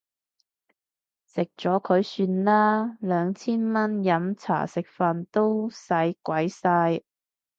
[1.27, 5.91] 食咗佢算啦，兩千蚊飲茶食飯都使
[6.23, 7.03] 鬼晒